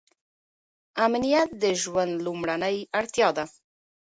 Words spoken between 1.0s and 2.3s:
امنیت د ژوند